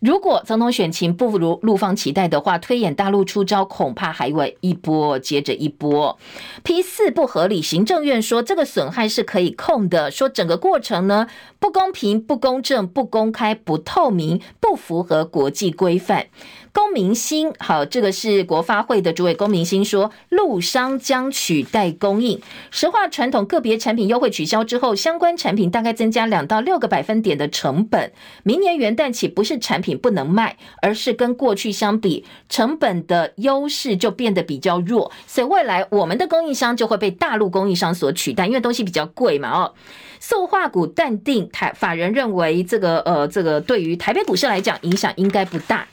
[0.00, 6.18] 如果总统选情不如陆方期待的话，推演大陆出招恐怕还会一波接着一波。
[6.62, 16.26] P 四不合理，行政院说这个损害是可以控的，说整个过程呢不公平、不公正、不公开、不透明，不符合国际规范。
[16.72, 28.12] 龚明鑫，好，这个是国发会的主委龚明鑫说，陆商将取代供应，石化传统个别产品优惠取消之后，相关产品大概增加两到六个百分点的成本。
[28.42, 39.74] 明年元旦起，不是产品不能卖，而是跟过去相比，成本的优势就变得比较弱，所以未来我们的供应商就会被大陆供应商所取代，因为东西比较贵嘛，哦。
[40.20, 45.86] 塑化股淡定，台法人认为这个呃，这个对于台北股市来讲影响应该不大。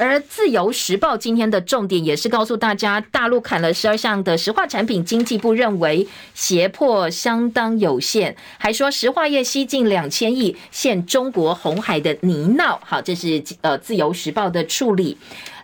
[0.00, 12.78] 而自由时报今天的重点也是告诉大家，大陆砍了十二项的石化产品，经济部认为胁迫相当有限，还说石化业吸进两千亿，现中国红海的泥淖。
[12.82, 15.18] 好，这是呃自由时报的处理。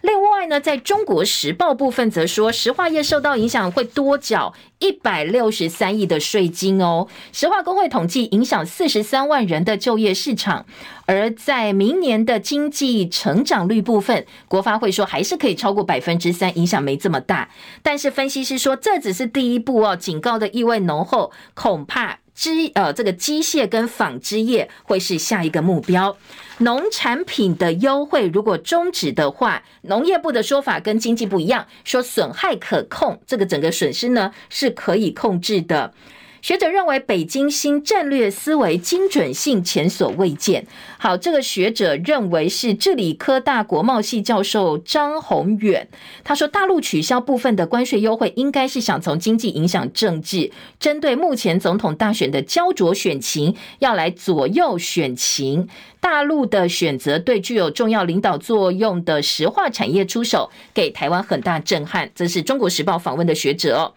[0.06, 7.08] 另外呢，在中国时报部分则说，石化业受到影响会多缴一百六十三亿的税金哦。
[7.32, 10.64] 石化工会统计影响四十三万人的就业市场，
[11.06, 17.50] 而在明年的经济成长率部分，国发会说还是可以超过百分之三，影响没这么大。
[17.82, 22.20] 但是分析师说这只是第一步哦，警告的意味浓厚，恐怕。
[22.37, 26.16] 机呃，这个机械跟纺织业会是下一个目标。
[26.59, 35.92] 农产品的优惠如果终止的话，农业部的说法跟经济不一样，说损害可控，这个整个损失呢是可以控制的。
[36.46, 40.64] 学者认为，北京新战略思维精准性前所未见。
[40.96, 45.88] 好，这个学者认为是智理科大国贸系教授张宏远，
[46.22, 55.68] 他说，大陆取消部分的关税优惠，应该是想从经济影响政治，针对目前总统大选的焦灼选情，要来左右选情。
[55.98, 62.09] 大陆的选择对具有重要领导作用的石化产业出手，给台湾很大震撼。
[62.14, 63.92] 这是中国时报访问的学者哦。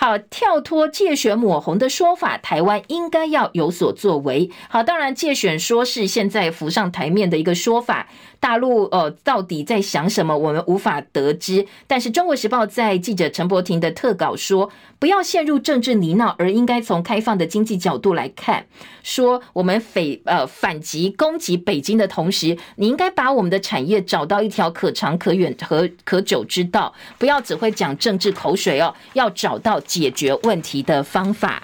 [0.00, 4.50] 好，跳脱借选抹红的说法，台湾应该要有所作为。
[4.70, 8.08] 好，当然借选说是现在浮上台面的一个说法。
[8.40, 10.36] 大陆呃，到底在想什么？
[10.36, 11.66] 我们无法得知。
[11.86, 18.66] 但是《中国时报》在记者陈柏廷的特稿说，不要陷入政治泥淖，而应该从开放的经济角度来看。
[19.02, 31.62] 说我们反呃反击攻击北京的同时，你应该把我们的产业找到一条可长可远和可久之道，不要只会讲政治口水哦，要找到解决问题的方法。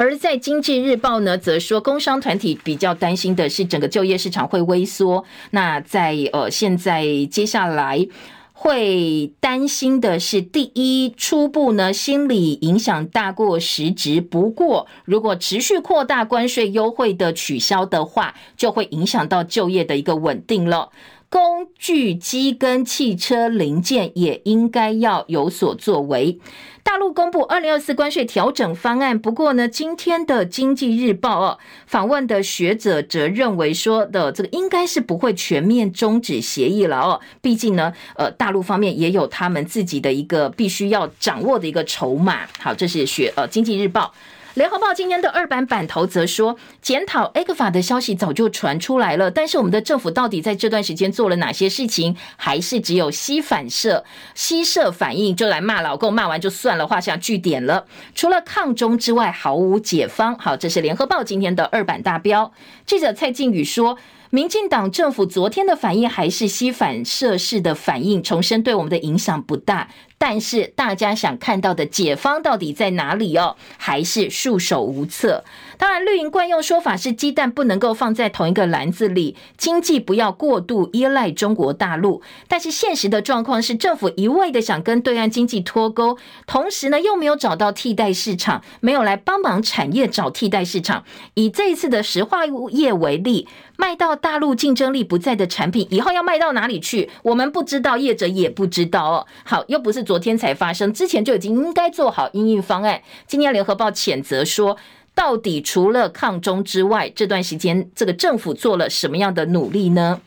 [0.00, 5.26] 而在经济日报呢，则说工商团体比较担心的是整个就业市场会萎缩。
[5.50, 8.08] 那在呃现在接下来
[8.54, 14.22] 会担心的是，第一，初步呢，心理影响大过实质。
[14.22, 20.88] 不过，如果持续扩大关税优惠的取消的话，就会影响到就业的一个稳定了。
[21.30, 26.40] 工具机跟汽车零件也应该要有所作为。
[26.82, 42.40] 大陆公布二零二四关税调整方案，不过呢，今天的经济日报哦，访问的学者则认为说的这个应该是不会全面终止协议了哦，毕竟呢，呃，大陆方面也有他们自己的一个必须要掌握的一个筹码。
[42.58, 44.12] 好，这是学呃经济日报。
[44.54, 57.86] 联合报今天的二版版头则说，检讨 ECFA 的消息早就传出来了，但是我们的政府到底在这段时间做了哪些事情，还是只有膝反射、膝射反应就来骂老共，骂完就算了，画下句点了。
[58.14, 60.36] 除了抗中之外，毫无解方。
[60.36, 62.52] 好，这是联合报今天的二版大标。
[62.84, 63.96] 记者蔡靖宇说，
[64.30, 69.88] 民进党政府昨天的反应还是膝反射式的反应，重申对我们的影响不大。
[70.22, 73.56] 但是大家想看到的解方到底在哪里哦？
[73.78, 75.44] 还是束手无策？
[75.78, 82.20] 当然，绿营惯用说法是鸡蛋不能够放在同一个篮子里，经济不要过度依赖中国大陆。
[82.46, 91.02] 但是现实的状况是，政府一味的想跟对岸经济脱钩，同时呢又没有找到替代市场，没有来帮忙产业找替代市场。
[91.32, 93.48] 以这一次的石化业为例，
[93.78, 97.08] 卖到大陆竞争力不在的产品，以后要卖到哪里去？
[97.22, 99.26] 我们不知道，业者也不知道哦。
[99.44, 100.04] 好，又不是。
[100.10, 103.00] 昨天才发生，之前就已经应该做好应应方案。
[103.28, 104.76] 今天联合报谴责说，
[105.14, 110.20] 到底除了抗中之外，这段时间这个政府做了什么样的努力呢？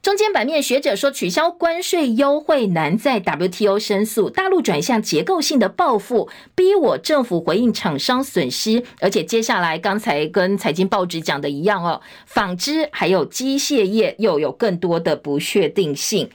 [0.00, 8.82] 中间版面学者说，取消关税优惠难在 WTO 申诉，大陆转向结构性的报复，逼我政府回应厂商损失。
[9.00, 16.30] 而且接下来刚才跟财经报纸讲的一样哦，纺织还有机械业又有更多的不确定性。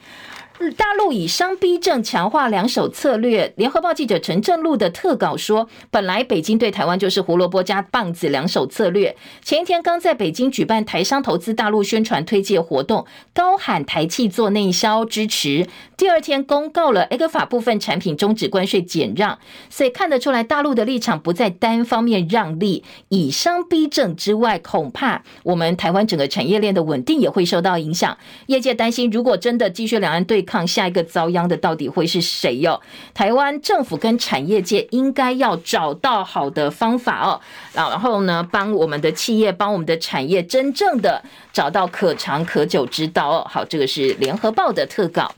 [0.68, 3.50] 大陆以商逼政强化两手策略。
[3.56, 9.16] 联合报记者陈正禄的特稿说，本来北京对台湾就是胡萝卜加棒子两手策略。
[9.42, 15.66] 前一天刚在北京举办台商投资大陆宣传推介活动，高喊台企做内销支持。
[15.96, 19.38] 第二天公告了 ECFA 部分产品终止关税减让，
[19.70, 28.16] 所以看得出来大陆的立场不在单方面让利，以商逼政之外，恐怕我们台湾整个产业链的稳定也会受到影响。
[28.46, 32.80] 业界担心，如果真的继续两岸对抗下一个遭殃的到底会是谁哟？
[33.14, 37.40] 台湾政府跟产业界应该要找到好的方法哦，
[37.72, 41.22] 然后呢，帮我们的企业，帮我们的产业，真正的
[41.52, 43.46] 找到可长可久之道哦。
[43.48, 45.32] 好，这个是联合报的特稿。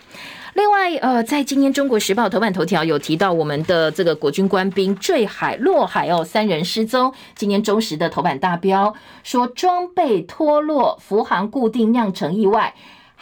[0.55, 7.13] 另外，呃，在今天中国时报头版头条有提到我们的这个国军官兵坠海落海哦，三人失踪。
[7.35, 12.75] 今天中时的头版大标说装备脱落，福航固定酿成意外。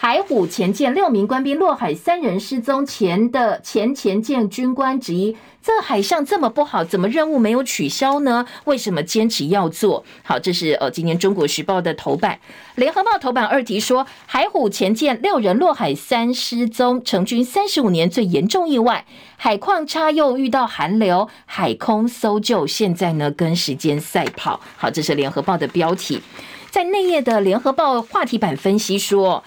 [0.02, 2.86] 海虎前舰六名官兵落海，三人失踪。
[2.86, 8.46] 前的前前舰军官之一：这海上这么不好，怎么任务没有取消呢？
[8.64, 10.02] 为什么坚持要做？
[10.22, 12.38] 好，这是呃，今年中国时报的头版。
[12.76, 19.04] 联合报头版二题说：海虎前舰六人落海，三失踪，成军三十五年最严重意外。
[19.36, 24.58] 海况差又遇到寒流，海空搜救现在呢跟时间赛跑。
[24.78, 26.22] 好，这是联合报的标题。
[26.70, 29.44] 在内页的联合报话题版分析说。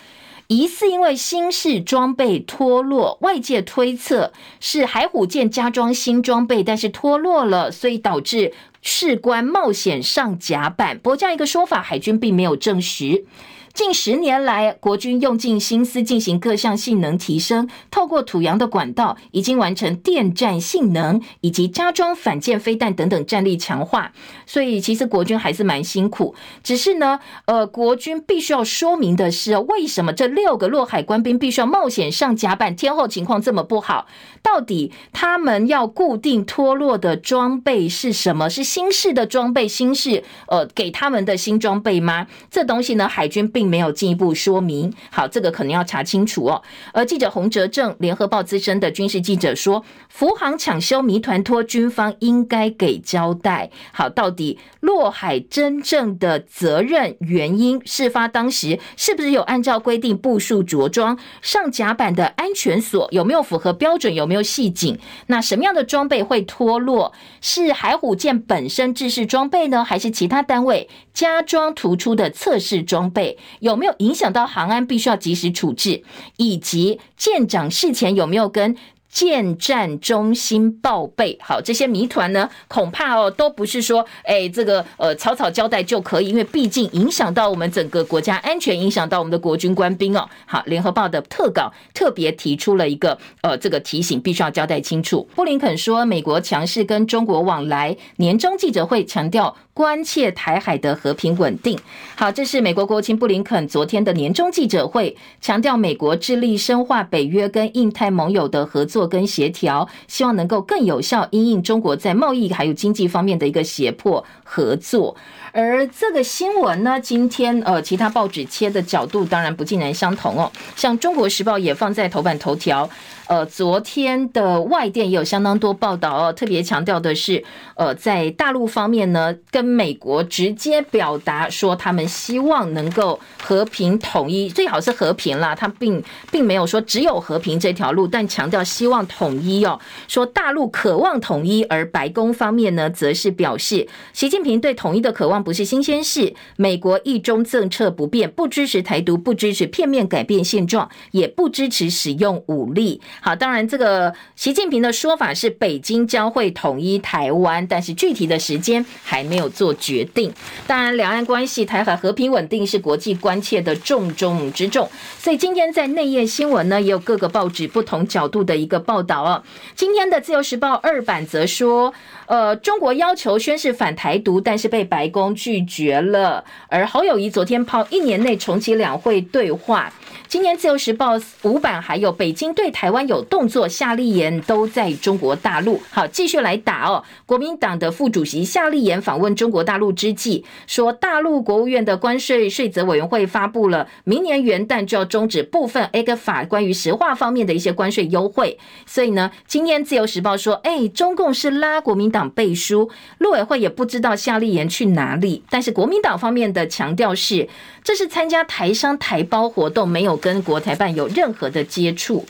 [0.54, 11.00] 疑似因为新式装备脱落，外界推测是海虎舰加装新装备，但是脱落了，所以导致士官冒险上甲板。
[11.00, 13.26] 不过这样一个说法，海军并没有证实。
[13.74, 24.12] 近十年来，国军用尽心思进行各项性能提升，透过土洋的管道，已经完成电站性能以及加装反舰飞弹等等战力强化。
[24.54, 26.36] 所以，其实国军还是蛮辛苦。
[26.64, 32.76] 只是呢，呃，国军必须要说明的是，为什么这六个落海官兵必须要冒险上甲板？
[32.76, 34.08] 天后情况这么不好，
[34.42, 38.50] 到底他们要固定脱落的装备是什么？
[38.50, 42.28] 是新式的装备，新式呃给他们的新装备吗？
[42.52, 43.44] 这东西呢，海军。
[43.54, 46.64] 并没有进一步说明，好，这个可能要查清楚哦。
[46.92, 53.70] 而记者洪哲正，联合报资深的军事记者说，福航抢修谜团托军方应该给交代。
[53.92, 54.43] 好，到底
[54.80, 64.98] 落海真正的责任原因，事发当时是不是有按照规定部署着装上甲板的安全锁有没有符合标准，有没有系紧？
[65.28, 67.14] 那什么样的装备会脱落？
[67.42, 73.38] 是海虎舰本身制式装备呢，还是其他单位加装突出的测试装备？
[73.60, 76.04] 有没有影响到航安，必须要及时处置，
[76.38, 78.76] 以及舰长事前有没有跟
[79.14, 81.38] 建战中心报备。
[81.40, 90.28] 好，这些谜团呢，恐怕哦都不是说，哎，这个呃草草交代就可以，因为毕竟影响到我们整个国家安全，影响到我们的国军官兵哦。
[90.48, 95.30] 好，联合报的特稿特别提出了一个呃这个提醒，必须要交代清楚。
[95.36, 99.56] 布林肯说，美国强势跟中国往来，年终记者会强调。
[99.76, 101.76] 关切台海的和平稳定。
[102.16, 115.16] 好，这是美国国务卿布林肯昨天的年终记者会，强调美国致力深化北约跟印太盟友的合作跟协调，希望能够更有效因应中国在贸易还有经济方面的一个胁迫合作。
[115.54, 120.52] 而这个新闻呢，今天呃，其他报纸切的角度当然不尽然相同哦。
[120.76, 122.90] 像《中国时报》也放在头版头条。
[123.26, 127.42] 呃，昨天的外电也有相当多报道哦，特别强调的是，
[127.76, 135.56] 呃，在大陆方面呢，跟美国直接表达说他们希望能够和平统一，最好是和平啦。
[135.56, 139.80] 他并并没有说只有和平这条路，但强调希望统一哦，
[140.10, 153.02] 说大陆渴望统一，而白宫方面呢，则是表示习近平对统一的渴望不是新鲜事，美国一中政策不变，不支持台独，不支持片面改变现状，也不支持使用武力。
[153.22, 160.34] 好，当然，这个习近平的说法是北京将会统一台湾，但是具体的时间还没有做决定。
[160.66, 164.90] 当然，两岸关系、台海和平稳定是国际关切的重中之重。
[165.20, 169.44] 所以今天在内页新闻呢，也有各个报纸不同角度的一个报道哦。
[169.76, 171.94] 今天的自由时报二版则说，
[172.34, 176.44] 呃，中国要求宣示反台独，但是被白宫拒绝了。
[176.68, 179.94] 而侯友谊昨天抛一年内重启两会对话。
[180.28, 181.12] 今年自由时报
[181.44, 185.80] 五版还有北京对台湾有动作，夏立言都在中国大陆。
[185.92, 187.04] 好，继续来打哦。
[187.28, 198.58] 国民党的副主席夏立言访问中国大陆之际，说大陆国务院的关税税则委员会发布了，明年元旦就要终止部分 ECFA 关于石化方面的一些关税优惠。
[198.88, 205.44] 所以呢，今天自由时报说，哎，中共是拉国民党背书，陆委会也不知道夏立言去哪里。
[205.50, 207.48] 但是国民党方面的强调是，
[207.84, 212.26] 这是参加台商台胞活动，没有跟国台办有任何的接触。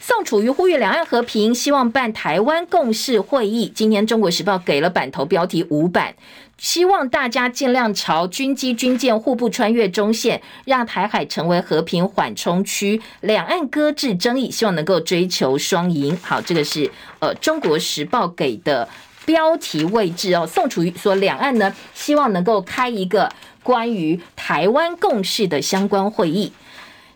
[0.00, 3.70] 宋楚瑜呼吁两岸和平，希望办台湾共识会议。
[3.74, 6.14] 今天《中国时报》给了版头标题五版，
[6.56, 16.16] 希望大家尽量朝军机军舰互不穿越中线，让台海成为和平缓冲区，两岸搁置争议，希望能够追求双赢。
[16.22, 18.88] 好，这个是呃《中国时报》给的
[19.28, 20.46] 标题位置哦。
[20.46, 23.30] 宋楚瑜说，两岸呢希望能够开一个。
[23.62, 26.54] 关于台湾共识的相关会议，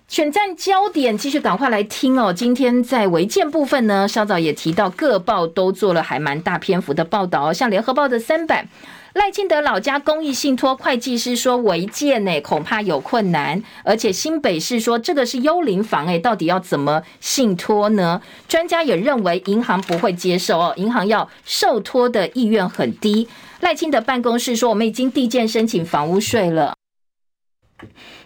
[0.07, 2.31] 选战焦点继续赶快来听哦。
[2.31, 7.55] 今天在违建部分呢，稍早也提到，各报都做了还蛮大篇幅的报道哦。
[7.55, 8.69] 像联合报的三版，
[9.15, 13.63] 赖清德老家公益信托会计师说违建呢，恐怕有困难。
[13.85, 18.23] 而且新北市说这个是幽灵房诶，到底要怎么信托呢？
[18.49, 23.29] 专家也认为银行不会接受哦，银行要受托的意愿很低。
[23.61, 26.75] 赖清德办公室说：“我们已经递件申请房屋税了。”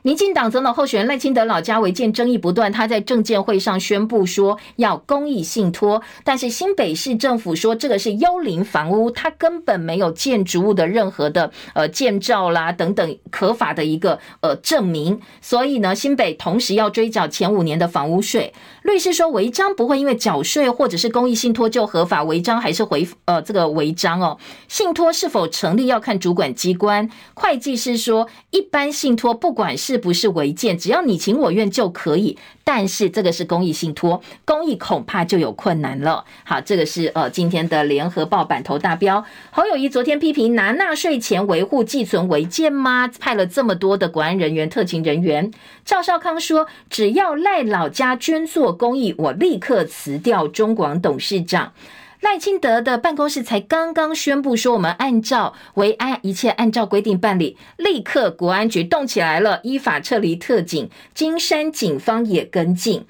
[0.07, 18.55] 民进党总统候选人赖清德老家违建争议不断，他在政见会上宣布说要公益信托，但是新北市政府说这个是幽灵房屋，它根本没有建筑物的任何的呃建造啦等等合法的一个呃证明，所以呢新北同时要追缴前五年的房屋税。
[18.85, 24.39] 律师说违章不会因为缴税或者是公益信托就合法，违章还是回呃这个违章哦。
[24.69, 27.11] 信托是否成立要看主管机关。
[27.35, 32.37] 会计师说一般信托不管是不是违建，只要你情我愿就可以。
[32.65, 36.25] 但是这个是公益信托，公益恐怕就有困难了。
[36.45, 39.25] 好，这个是呃今天的联合报版头大标。
[39.51, 43.09] 侯友谊昨天批评拿纳税钱维护寄存违建吗？
[43.21, 45.51] 派了这么多的国安人员、特勤人员。
[45.85, 51.73] 赵少康说，只要赖老家捐做公益，我立刻辞掉中广董事长。
[52.21, 63.05] 赖清德的办公室才刚刚宣布说，我们按照维安一切按照规定办理，立刻国安局动起来了，依法撤离特警，金山警方也跟进。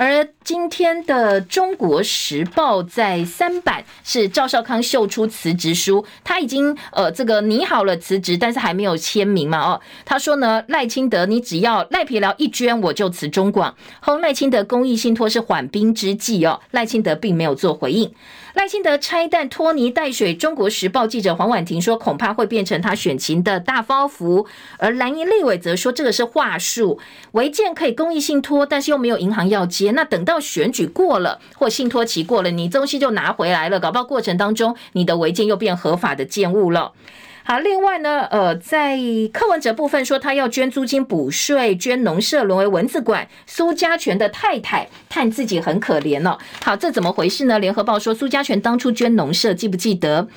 [0.00, 9.58] 而今天的《中国时报》在三版是赵少康秀出辞职书，他已经呃这个拟好了辞职，但是还没有签名嘛？
[9.58, 13.74] 哦，他说呢，赖清德，你只要赖皮寮一捐，我就辞中广。
[14.00, 18.10] 后赖清德公益信托是缓兵之计哦，赖清德并没有做回应。
[18.54, 24.46] 赖清德拆弹拖泥带水，《中国时报》记者黄婉婷说，恐怕会变成他选情的大包袱。
[24.78, 26.98] 而蓝营立委则说，这个是话术，
[27.32, 29.89] 违建可以公益信托，但是又没有银行要接。
[29.92, 36.92] 那等到选举过了或信托期过了，你东西就拿回来了，搞不好过程当中你的违建又变合法的建物了。
[37.42, 38.98] 好，另外呢，呃，在
[39.32, 43.26] 柯文哲部分说他要捐租金补税，捐农舍沦为蚊子馆。
[43.46, 46.38] 苏家全的太太叹自己很可怜哦。
[46.62, 47.58] 好，这怎么回事呢？
[47.58, 50.28] 联合报说苏家全当初捐农舍，记不记得？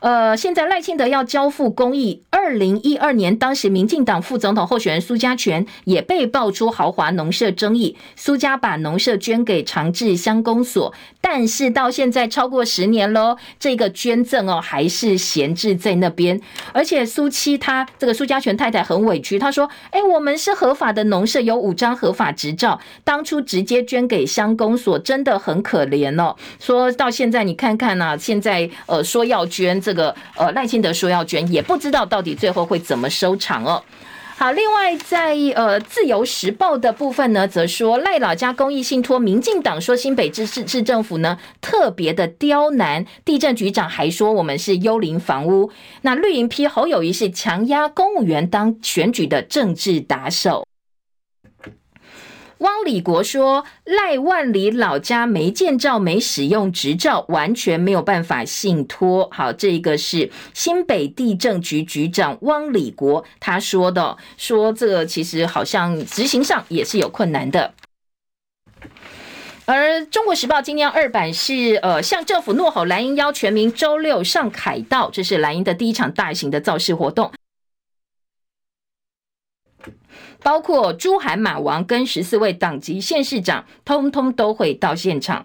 [0.00, 2.22] 呃，现在赖清德要交付公益。
[2.42, 7.94] 二零一二年，当时民进党副总统候选人苏家全也被爆出豪华农舍争议。
[8.16, 16.40] 苏家把农舍捐给长治乡公所，但是到现在超过十年喽，这个捐赠哦还是闲置在那边。
[16.72, 26.34] 而且苏七他这个苏家全太太很委屈，他说：“哎，我们是合法的农舍，有五张合法执照，当初直接捐给乡公所，真的很可怜哦。
[26.58, 33.82] 说到现在，你看看呐、啊，现在呃说要捐。”这个呃赖清德说要捐，也不知道到底最后会怎么收场哦。
[34.36, 45.70] 好，另外在呃自由时报的部分呢，则说赖老家公益信托民进党说新北市市市政府呢特别的刁难，地震局长还说我们是幽灵房屋。
[46.00, 50.66] 那绿营批侯友谊是强压公务员当选举的政治打手。
[52.60, 67.72] 汪礼国说：“赖万里老家没建照、没使用执照，完全没有办法信托。”好，这个是新北地政局局长汪礼国他说的，说这个其实好像执行上也是有困难的。
[69.64, 77.32] 而《中国时报》今天二版是呃向政府怒吼，蓝营邀全民周六上凯道，这是蓝营的第一场大型的造势活动。
[80.42, 85.44] 包括珠海马王跟十四位党籍县市长，通通都会到现场，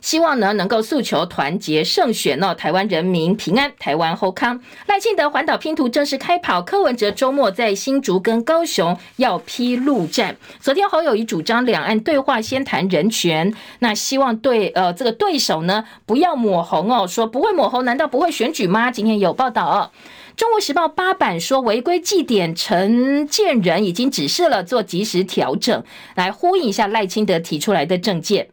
[0.00, 4.60] 希望呢能够诉求团结胜选哦，台湾人民平安，台湾后康。
[4.86, 10.36] 赖清德环岛拼图正式开跑，柯文哲周末在新竹跟高雄要披陆战。
[10.60, 18.90] 昨天侯友谊主张两岸对话，先谈人权，那希望对呃这个对手呢不要抹红哦，说不会抹红，难道不会选举吗？
[18.90, 19.90] 今天有报道哦。
[20.42, 25.84] 中国时报八版说，违规祭典陈建人已经指示了做及时调整，
[26.16, 28.50] 来呼应一下赖清德提出来的政见，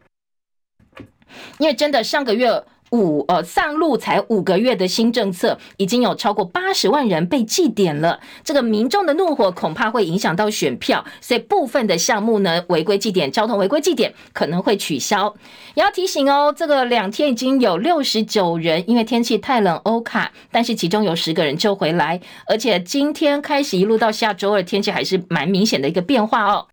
[1.58, 2.64] 因为真的上个月。
[2.90, 8.20] 五呃上路才五个月的新政策，已经有超过八十万人被祭点了。
[8.42, 15.34] 这个民众的怒火恐怕会影响到选票，所以部分的项目呢违规祭点，交通违规祭点可能会取消。
[15.74, 26.66] 也要提醒哦，这个两天已经有六十九人因为天气太冷欧卡，但是其中有十个人救回来，而且今天开始一路到下周二，天气还是蛮明显的一个变化哦。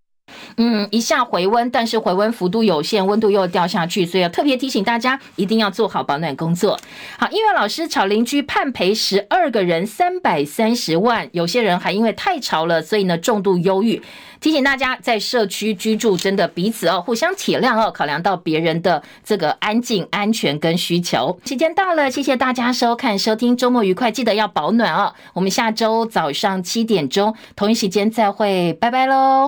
[0.58, 6.80] 嗯，一下回温，但是回温幅度有限，温度又掉下去，所以要特别提醒大家，一定要做好保暖工作。
[7.18, 14.02] 好，音乐老师吵邻居判赔十二个人三百三十万，有些人还因为太吵了，所以呢重度忧郁。
[14.40, 21.40] 提醒大家，在社区居住真的彼此哦互相体谅哦，考量到别人的这个安静、安全跟需求。
[21.46, 25.14] 时间到了，谢谢大家收看收听，周末愉快，记得要保暖哦。
[25.34, 29.48] 我们下周早上七点钟同一时间再会，拜拜喽。